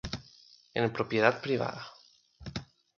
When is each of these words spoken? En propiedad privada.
En 0.73 0.91
propiedad 0.91 1.41
privada. 1.43 1.83